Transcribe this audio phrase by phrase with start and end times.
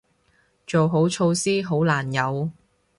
[0.65, 2.49] 做好措施，好難有